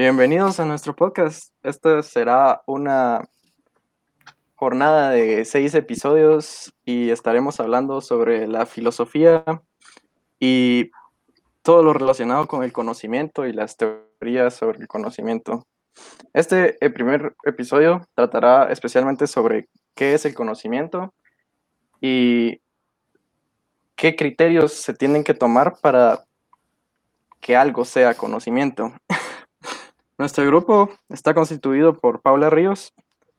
Bienvenidos 0.00 0.58
a 0.58 0.64
nuestro 0.64 0.96
podcast. 0.96 1.52
Esta 1.62 2.02
será 2.02 2.62
una 2.64 3.28
jornada 4.54 5.10
de 5.10 5.44
seis 5.44 5.74
episodios 5.74 6.72
y 6.86 7.10
estaremos 7.10 7.60
hablando 7.60 8.00
sobre 8.00 8.48
la 8.48 8.64
filosofía 8.64 9.44
y 10.38 10.90
todo 11.60 11.82
lo 11.82 11.92
relacionado 11.92 12.48
con 12.48 12.64
el 12.64 12.72
conocimiento 12.72 13.46
y 13.46 13.52
las 13.52 13.76
teorías 13.76 14.54
sobre 14.54 14.78
el 14.78 14.88
conocimiento. 14.88 15.66
Este 16.32 16.82
el 16.82 16.94
primer 16.94 17.34
episodio 17.44 18.00
tratará 18.14 18.72
especialmente 18.72 19.26
sobre 19.26 19.68
qué 19.94 20.14
es 20.14 20.24
el 20.24 20.34
conocimiento 20.34 21.12
y 22.00 22.62
qué 23.96 24.16
criterios 24.16 24.72
se 24.72 24.94
tienen 24.94 25.24
que 25.24 25.34
tomar 25.34 25.76
para 25.82 26.24
que 27.38 27.54
algo 27.54 27.84
sea 27.84 28.14
conocimiento. 28.14 28.94
Nuestro 30.20 30.44
grupo 30.44 30.90
está 31.08 31.32
constituido 31.32 31.98
por 31.98 32.20
Paula 32.20 32.50
Ríos, 32.50 32.92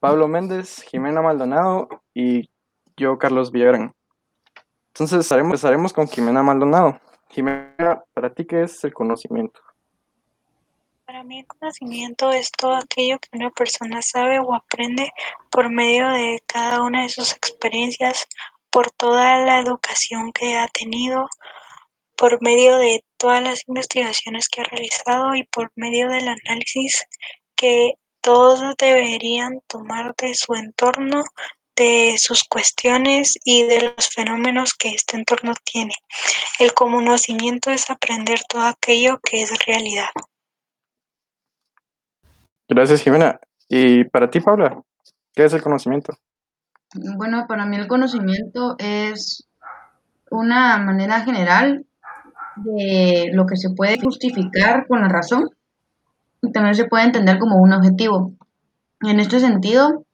Pablo 0.00 0.26
Méndez, 0.26 0.82
Jimena 0.84 1.20
Maldonado 1.20 1.86
y 2.14 2.48
yo, 2.96 3.18
Carlos 3.18 3.52
Villagrán. 3.52 3.94
Entonces 4.94 5.30
empezaremos 5.30 5.92
con 5.92 6.08
Jimena 6.08 6.42
Maldonado. 6.42 6.98
Jimena, 7.28 8.02
¿para 8.14 8.32
ti 8.32 8.46
qué 8.46 8.62
es 8.62 8.82
el 8.84 8.94
conocimiento? 8.94 9.60
Para 11.04 11.22
mí 11.22 11.40
el 11.40 11.46
conocimiento 11.46 12.30
es 12.32 12.50
todo 12.50 12.74
aquello 12.74 13.18
que 13.18 13.36
una 13.36 13.50
persona 13.50 14.00
sabe 14.00 14.38
o 14.38 14.54
aprende 14.54 15.12
por 15.50 15.68
medio 15.68 16.08
de 16.08 16.42
cada 16.46 16.82
una 16.82 17.02
de 17.02 17.10
sus 17.10 17.32
experiencias, 17.32 18.26
por 18.70 18.90
toda 18.92 19.44
la 19.44 19.60
educación 19.60 20.32
que 20.32 20.56
ha 20.56 20.68
tenido, 20.68 21.28
por 22.16 22.42
medio 22.42 22.76
de 22.78 23.04
todas 23.16 23.42
las 23.42 23.62
investigaciones 23.68 24.48
que 24.48 24.60
ha 24.60 24.64
realizado 24.64 25.34
y 25.34 25.44
por 25.44 25.70
medio 25.76 26.08
del 26.08 26.28
análisis 26.28 27.04
que 27.56 27.94
todos 28.20 28.76
deberían 28.78 29.60
tomar 29.66 30.14
de 30.16 30.34
su 30.34 30.54
entorno, 30.54 31.24
de 31.76 32.16
sus 32.18 32.44
cuestiones 32.44 33.38
y 33.44 33.64
de 33.64 33.94
los 33.96 34.08
fenómenos 34.08 34.74
que 34.74 34.90
este 34.90 35.16
entorno 35.16 35.54
tiene. 35.64 35.94
El 36.58 36.72
conocimiento 36.74 37.70
es 37.70 37.90
aprender 37.90 38.40
todo 38.48 38.62
aquello 38.62 39.18
que 39.22 39.42
es 39.42 39.66
realidad. 39.66 40.10
Gracias, 42.68 43.02
Jimena. 43.02 43.40
¿Y 43.68 44.04
para 44.04 44.30
ti, 44.30 44.40
Paula? 44.40 44.80
¿Qué 45.34 45.44
es 45.44 45.52
el 45.52 45.62
conocimiento? 45.62 46.16
Bueno, 46.94 47.46
para 47.48 47.64
mí 47.64 47.76
el 47.76 47.88
conocimiento 47.88 48.76
es 48.78 49.48
una 50.30 50.78
manera 50.78 51.20
general 51.22 51.86
de 52.56 53.30
lo 53.32 53.46
que 53.46 53.56
se 53.56 53.70
puede 53.70 54.00
justificar 54.00 54.86
con 54.86 55.00
la 55.00 55.08
razón 55.08 55.50
y 56.42 56.52
también 56.52 56.74
se 56.74 56.86
puede 56.86 57.04
entender 57.04 57.38
como 57.38 57.56
un 57.56 57.72
objetivo. 57.72 58.32
En 59.00 59.20
este 59.20 59.40
sentido, 59.40 60.04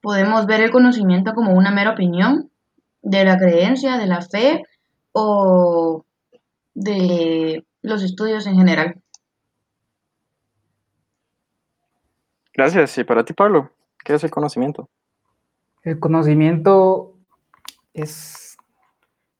podemos 0.00 0.46
ver 0.46 0.60
el 0.60 0.70
conocimiento 0.70 1.32
como 1.34 1.52
una 1.52 1.70
mera 1.70 1.92
opinión 1.92 2.50
de 3.02 3.24
la 3.24 3.38
creencia, 3.38 3.98
de 3.98 4.06
la 4.06 4.20
fe 4.22 4.62
o 5.12 6.04
de 6.74 7.64
los 7.82 8.02
estudios 8.02 8.46
en 8.46 8.56
general. 8.56 9.00
Gracias. 12.52 12.98
¿Y 12.98 13.04
para 13.04 13.24
ti, 13.24 13.32
Pablo? 13.32 13.70
¿Qué 14.04 14.14
es 14.14 14.24
el 14.24 14.30
conocimiento? 14.30 14.88
El 15.82 15.98
conocimiento 15.98 17.14
es, 17.92 18.56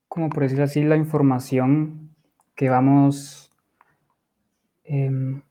como 0.08 0.28
por 0.28 0.42
decirlo 0.42 0.64
así, 0.64 0.83
la 0.83 0.96
información 0.96 2.13
que 2.55 2.69
vamos 2.69 3.52
em, 4.84 5.42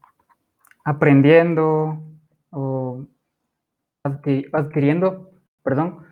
aprendiendo 0.84 2.02
o 2.52 3.06
adquiriendo, 4.04 5.32
perdón, 5.64 6.06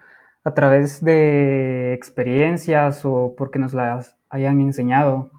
a 0.43 0.53
través 0.53 1.03
de 1.03 1.93
experiencias 1.93 3.05
o 3.05 3.35
porque 3.37 3.59
nos 3.59 3.73
las 3.73 4.17
hayan 4.29 4.59
enseñado. 4.61 5.31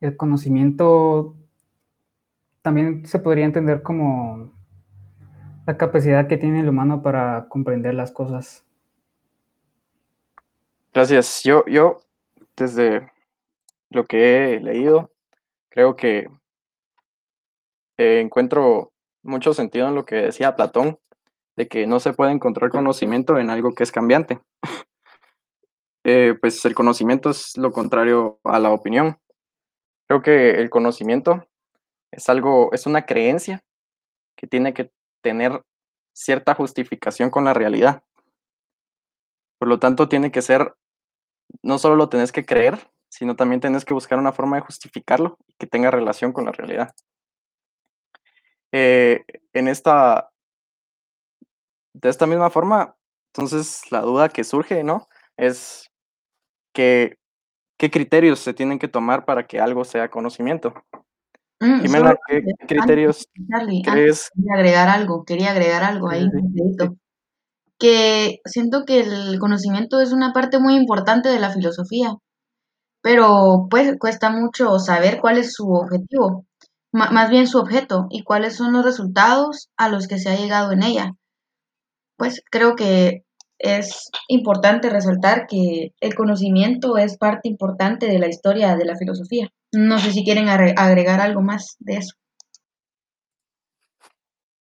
El 0.00 0.16
conocimiento 0.16 1.36
también 2.62 3.06
se 3.06 3.18
podría 3.18 3.44
entender 3.44 3.82
como 3.82 4.52
la 5.66 5.76
capacidad 5.76 6.28
que 6.28 6.36
tiene 6.36 6.60
el 6.60 6.68
humano 6.68 7.02
para 7.02 7.48
comprender 7.48 7.94
las 7.94 8.12
cosas. 8.12 8.64
Gracias. 10.94 11.42
Yo, 11.42 11.64
yo 11.66 12.00
desde 12.56 13.10
lo 13.90 14.04
que 14.04 14.54
he 14.54 14.60
leído, 14.60 15.12
creo 15.70 15.96
que 15.96 16.28
eh, 17.98 18.20
encuentro 18.20 18.92
mucho 19.22 19.54
sentido 19.54 19.88
en 19.88 19.94
lo 19.94 20.04
que 20.04 20.16
decía 20.16 20.56
Platón, 20.56 20.98
de 21.56 21.68
que 21.68 21.86
no 21.86 22.00
se 22.00 22.12
puede 22.12 22.32
encontrar 22.32 22.70
conocimiento 22.70 23.38
en 23.38 23.50
algo 23.50 23.74
que 23.74 23.82
es 23.82 23.92
cambiante. 23.92 24.40
Eh, 26.08 26.38
pues 26.40 26.64
el 26.64 26.72
conocimiento 26.76 27.30
es 27.30 27.56
lo 27.56 27.72
contrario 27.72 28.38
a 28.44 28.60
la 28.60 28.70
opinión. 28.70 29.18
Creo 30.06 30.22
que 30.22 30.50
el 30.50 30.70
conocimiento 30.70 31.48
es 32.12 32.28
algo, 32.28 32.70
es 32.72 32.86
una 32.86 33.06
creencia 33.06 33.64
que 34.36 34.46
tiene 34.46 34.72
que 34.72 34.92
tener 35.20 35.64
cierta 36.14 36.54
justificación 36.54 37.30
con 37.30 37.44
la 37.44 37.54
realidad. 37.54 38.04
Por 39.58 39.66
lo 39.66 39.80
tanto, 39.80 40.08
tiene 40.08 40.30
que 40.30 40.42
ser, 40.42 40.76
no 41.64 41.76
solo 41.78 41.96
lo 41.96 42.08
tenés 42.08 42.30
que 42.30 42.44
creer, 42.44 42.88
sino 43.08 43.36
también 43.36 43.60
tenés 43.60 43.84
que 43.84 43.94
buscar 43.94 44.18
una 44.18 44.32
forma 44.32 44.56
de 44.56 44.62
justificarlo 44.62 45.38
y 45.46 45.54
que 45.58 45.66
tenga 45.66 45.90
relación 45.90 46.32
con 46.32 46.44
la 46.44 46.52
realidad. 46.52 46.94
Eh, 48.72 49.24
en 49.52 49.68
esta, 49.68 50.30
de 51.94 52.08
esta 52.08 52.26
misma 52.26 52.50
forma, 52.50 52.94
entonces 53.34 53.82
la 53.90 54.00
duda 54.00 54.28
que 54.28 54.44
surge, 54.44 54.82
¿no? 54.84 55.08
Es 55.36 55.90
que, 56.72 57.16
¿qué 57.78 57.90
criterios 57.90 58.40
se 58.40 58.54
tienen 58.54 58.78
que 58.78 58.88
tomar 58.88 59.24
para 59.24 59.46
que 59.46 59.60
algo 59.60 59.84
sea 59.84 60.10
conocimiento? 60.10 60.74
Mm, 61.60 61.80
Jimena, 61.80 62.08
solo 62.08 62.18
¿qué 62.26 62.36
antes- 62.36 62.54
criterios 62.68 63.28
Charlie, 63.50 63.78
antes 63.78 63.92
crees? 63.92 64.30
quería 64.34 64.54
agregar 64.54 64.88
algo, 64.88 65.24
quería 65.24 65.50
agregar 65.52 65.84
algo 65.84 66.10
ahí, 66.10 66.28
sí, 66.30 66.76
que 67.78 68.40
siento 68.44 68.84
que 68.84 69.00
el 69.00 69.38
conocimiento 69.38 70.00
es 70.00 70.12
una 70.12 70.32
parte 70.32 70.58
muy 70.58 70.74
importante 70.76 71.28
de 71.28 71.38
la 71.38 71.50
filosofía, 71.50 72.14
pero 73.06 73.68
pues 73.70 73.96
cuesta 74.00 74.30
mucho 74.30 74.80
saber 74.80 75.20
cuál 75.20 75.38
es 75.38 75.52
su 75.52 75.70
objetivo, 75.70 76.44
más 76.92 77.30
bien 77.30 77.46
su 77.46 77.60
objeto 77.60 78.08
y 78.10 78.24
cuáles 78.24 78.56
son 78.56 78.72
los 78.72 78.84
resultados 78.84 79.68
a 79.76 79.88
los 79.88 80.08
que 80.08 80.18
se 80.18 80.28
ha 80.28 80.34
llegado 80.34 80.72
en 80.72 80.82
ella. 80.82 81.12
Pues 82.16 82.42
creo 82.50 82.74
que 82.74 83.22
es 83.60 84.10
importante 84.26 84.90
resaltar 84.90 85.46
que 85.46 85.92
el 86.00 86.14
conocimiento 86.16 86.98
es 86.98 87.16
parte 87.16 87.48
importante 87.48 88.08
de 88.08 88.18
la 88.18 88.26
historia 88.26 88.74
de 88.74 88.84
la 88.86 88.96
filosofía. 88.96 89.50
No 89.72 90.00
sé 90.00 90.10
si 90.10 90.24
quieren 90.24 90.48
agre- 90.48 90.74
agregar 90.76 91.20
algo 91.20 91.42
más 91.42 91.76
de 91.78 91.98
eso. 91.98 92.16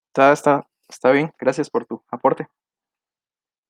Está, 0.09 0.33
está, 0.33 0.67
está 0.87 1.09
bien, 1.09 1.31
gracias 1.39 1.71
por 1.71 1.87
tu 1.87 2.03
aporte. 2.11 2.47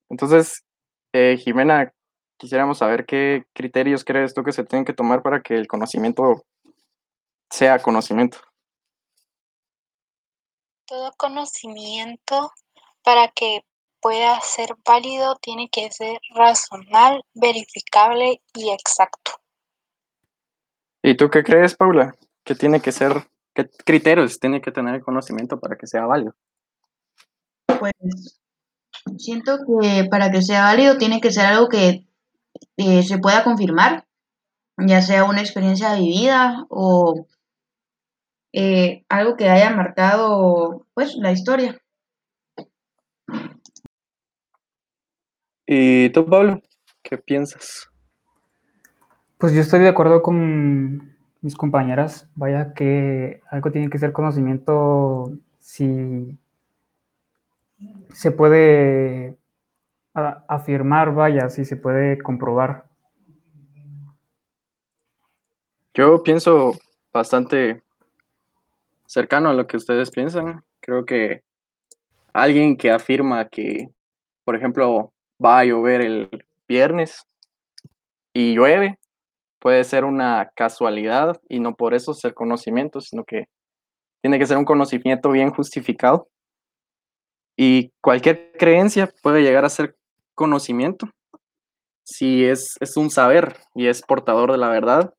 Entonces, 0.09 0.65
eh, 1.13 1.37
Jimena, 1.37 1.93
quisiéramos 2.37 2.79
saber 2.79 3.05
qué 3.05 3.45
criterios 3.53 4.03
crees 4.03 4.33
tú 4.33 4.43
que 4.43 4.51
se 4.51 4.63
tienen 4.63 4.85
que 4.85 4.93
tomar 4.93 5.21
para 5.21 5.41
que 5.41 5.55
el 5.55 5.67
conocimiento 5.67 6.45
sea 7.49 7.79
conocimiento. 7.79 8.39
Todo 10.87 11.11
conocimiento 11.17 12.51
para 13.03 13.27
que 13.29 13.63
pueda 14.01 14.39
ser 14.41 14.69
válido 14.85 15.35
tiene 15.41 15.69
que 15.69 15.91
ser 15.91 16.19
razonal, 16.35 17.23
verificable 17.33 18.41
y 18.53 18.69
exacto. 18.69 19.31
¿Y 21.01 21.15
tú 21.15 21.29
qué 21.29 21.43
crees, 21.43 21.75
Paula? 21.75 22.15
¿Qué 22.43 22.55
tiene 22.55 22.81
que 22.81 22.91
ser, 22.91 23.27
qué 23.53 23.69
criterios 23.83 24.39
tiene 24.39 24.61
que 24.61 24.71
tener 24.71 24.95
el 24.95 25.03
conocimiento 25.03 25.59
para 25.59 25.75
que 25.75 25.87
sea 25.87 26.05
válido? 26.05 26.35
Pues 27.79 27.93
siento 29.17 29.57
que 29.65 30.05
para 30.09 30.31
que 30.31 30.41
sea 30.41 30.63
válido 30.63 30.97
tiene 30.97 31.21
que 31.21 31.31
ser 31.31 31.45
algo 31.45 31.67
que 31.67 32.05
eh, 32.77 33.03
se 33.03 33.17
pueda 33.17 33.43
confirmar, 33.43 34.05
ya 34.77 35.01
sea 35.01 35.23
una 35.23 35.41
experiencia 35.41 35.95
vivida 35.95 36.65
o 36.69 37.25
eh, 38.53 39.05
algo 39.09 39.35
que 39.35 39.49
haya 39.49 39.71
marcado 39.71 40.85
pues 40.93 41.15
la 41.15 41.31
historia. 41.31 41.81
¿Y 45.67 46.09
tú, 46.09 46.25
Pablo? 46.25 46.61
¿Qué 47.01 47.17
piensas? 47.17 47.89
Pues 49.37 49.53
yo 49.53 49.61
estoy 49.61 49.81
de 49.81 49.89
acuerdo 49.89 50.21
con 50.21 51.15
mis 51.41 51.55
compañeras, 51.55 52.27
vaya 52.35 52.73
que 52.73 53.41
algo 53.51 53.71
tiene 53.71 53.89
que 53.89 53.99
ser 53.99 54.11
conocimiento 54.11 55.31
si 55.59 56.39
se 58.13 58.31
puede 58.31 59.37
afirmar, 60.15 61.13
vaya, 61.13 61.49
si 61.49 61.65
se 61.65 61.75
puede 61.75 62.17
comprobar. 62.17 62.85
Yo 65.93 66.23
pienso 66.23 66.73
bastante 67.13 67.83
cercano 69.05 69.49
a 69.49 69.53
lo 69.53 69.67
que 69.67 69.77
ustedes 69.77 70.11
piensan. 70.11 70.63
Creo 70.79 71.05
que 71.05 71.43
alguien 72.33 72.77
que 72.77 72.91
afirma 72.91 73.47
que, 73.47 73.89
por 74.43 74.55
ejemplo, 74.55 75.13
va 75.43 75.59
a 75.59 75.65
llover 75.65 76.01
el 76.01 76.45
viernes 76.67 77.25
y 78.33 78.55
llueve, 78.55 78.99
puede 79.59 79.83
ser 79.83 80.03
una 80.03 80.51
casualidad 80.55 81.39
y 81.47 81.59
no 81.59 81.75
por 81.75 81.93
eso 81.93 82.13
ser 82.13 82.33
conocimiento, 82.33 83.01
sino 83.01 83.23
que 83.23 83.45
tiene 84.21 84.39
que 84.39 84.47
ser 84.47 84.57
un 84.57 84.65
conocimiento 84.65 85.31
bien 85.31 85.51
justificado. 85.51 86.27
Y 87.57 87.91
cualquier 88.01 88.51
creencia 88.57 89.09
puede 89.21 89.41
llegar 89.41 89.63
a 89.63 89.69
ser 89.69 89.95
conocimiento 90.35 91.09
si 92.05 92.45
es, 92.45 92.77
es 92.79 92.97
un 92.97 93.09
saber 93.09 93.57
y 93.73 93.87
es 93.87 94.01
portador 94.01 94.51
de 94.51 94.57
la 94.59 94.69
verdad 94.69 95.13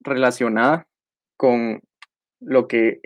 relacionada 0.00 0.86
con 1.36 1.80
lo 2.40 2.68
que 2.68 3.00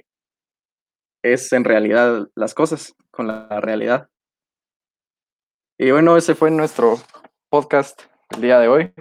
es 1.22 1.52
en 1.52 1.64
realidad 1.64 2.28
las 2.34 2.54
cosas, 2.54 2.94
con 3.10 3.26
la 3.26 3.60
realidad. 3.60 4.08
Y 5.78 5.90
bueno, 5.90 6.16
ese 6.16 6.34
fue 6.34 6.50
nuestro 6.50 6.96
podcast 7.48 8.02
el 8.30 8.42
día 8.42 8.58
de 8.58 8.68
hoy. 8.68 8.92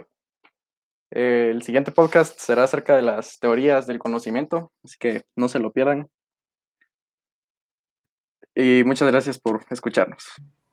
el 1.11 1.61
siguiente 1.61 1.91
podcast 1.91 2.39
será 2.39 2.63
acerca 2.63 2.95
de 2.95 3.03
las 3.03 3.37
teorías 3.39 3.85
del 3.85 3.99
conocimiento, 3.99 4.71
así 4.83 4.97
que 4.97 5.23
no 5.35 5.49
se 5.49 5.59
lo 5.59 5.71
pierdan. 5.71 6.09
Y 8.55 8.83
muchas 8.85 9.11
gracias 9.11 9.39
por 9.39 9.65
escucharnos. 9.69 10.23